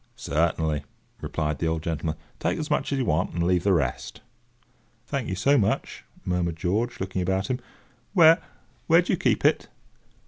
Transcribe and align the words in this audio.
"Certainly," 0.15 0.83
replied 1.21 1.59
the 1.59 1.67
old 1.67 1.83
gentleman; 1.83 2.15
"take 2.39 2.57
as 2.57 2.71
much 2.71 2.91
as 2.91 2.97
you 2.97 3.05
want, 3.05 3.35
and 3.35 3.43
leave 3.43 3.63
the 3.63 3.71
rest." 3.71 4.21
"Thank 5.05 5.29
you 5.29 5.35
so 5.35 5.59
much," 5.59 6.03
murmured 6.25 6.55
George, 6.57 6.99
looking 6.99 7.21
about 7.21 7.51
him. 7.51 7.59
"Where—where 8.13 9.03
do 9.03 9.13
you 9.13 9.17
keep 9.17 9.45
it?" 9.45 9.67